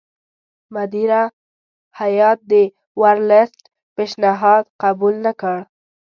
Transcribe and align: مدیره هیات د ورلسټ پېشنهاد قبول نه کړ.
مدیره 0.75 1.23
هیات 1.99 2.39
د 2.51 2.53
ورلسټ 3.01 3.59
پېشنهاد 3.95 4.63
قبول 4.83 5.15
نه 5.25 5.31
کړ. 5.41 5.57